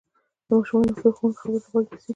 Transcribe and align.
ماشومان 0.51 0.83
د 0.87 0.91
خپلو 0.97 1.09
ښوونکو 1.17 1.39
خبرو 1.39 1.61
ته 1.63 1.67
غوږ 1.71 1.85
نيسي. 1.93 2.09